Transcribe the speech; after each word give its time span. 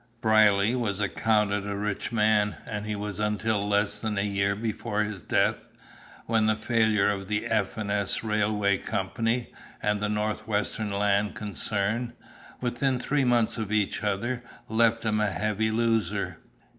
Brierly 0.19 0.73
was 0.73 0.99
accounted 0.99 1.67
a 1.67 1.75
rich 1.75 2.11
man, 2.11 2.55
and 2.65 2.87
he 2.87 2.95
was 2.95 3.19
until 3.19 3.61
less 3.61 3.99
than 3.99 4.17
a 4.17 4.23
year 4.23 4.55
before 4.55 5.03
his 5.03 5.21
death, 5.21 5.67
when 6.25 6.47
the 6.47 6.55
failure 6.55 7.11
of 7.11 7.27
the 7.27 7.45
F. 7.45 7.77
and 7.77 7.91
S. 7.91 8.23
Railway 8.23 8.79
Company, 8.79 9.53
and 9.79 9.99
the 9.99 10.09
North 10.09 10.47
Western 10.47 10.89
Land 10.89 11.35
concern, 11.35 12.13
within 12.61 12.99
three 12.99 13.23
months 13.25 13.59
of 13.59 13.71
each 13.71 14.01
other, 14.03 14.41
left 14.67 15.03
him 15.05 15.21
a 15.21 15.29
heavy 15.29 15.69
loser. 15.69 16.39